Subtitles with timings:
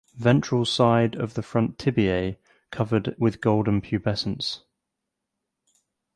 [0.15, 2.37] Ventral side of the front tibiae
[2.71, 4.61] covered with golden pubescence.